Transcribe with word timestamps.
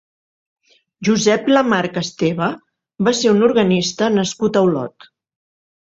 Josep 1.09 1.51
Lamarca 1.51 2.03
Esteva 2.07 2.49
va 3.09 3.17
ser 3.21 3.37
un 3.37 3.47
organista 3.53 4.13
nascut 4.19 4.63
a 4.63 4.69
Olot. 4.71 5.13